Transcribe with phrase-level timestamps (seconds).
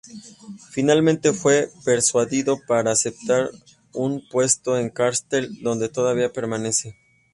[0.71, 3.51] Finalmente fue persuadido para aceptar
[3.93, 6.97] un puesto en Caltech, donde todavía permanece.